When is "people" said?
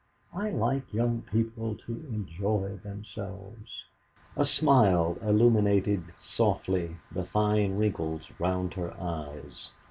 1.31-1.75